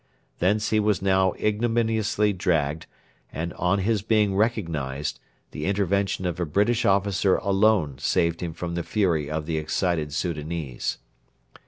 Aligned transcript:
Thence 0.39 0.71
he 0.71 0.79
was 0.79 0.99
now 1.03 1.33
ignominiously 1.33 2.33
dragged, 2.33 2.87
and, 3.31 3.53
on 3.53 3.77
his 3.77 4.01
being 4.01 4.35
recognised, 4.35 5.19
the 5.51 5.67
intervention 5.67 6.25
of 6.25 6.39
a 6.39 6.45
British 6.47 6.85
officer 6.85 7.35
alone 7.35 7.99
saved 7.99 8.41
him 8.41 8.51
from 8.55 8.73
the 8.73 8.81
fury 8.81 9.29
of 9.29 9.45
the 9.45 9.59
excited 9.59 10.11
Soudanese. 10.11 10.97